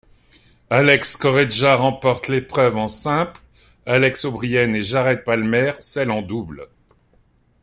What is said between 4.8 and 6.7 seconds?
Jared Palmer celle en double.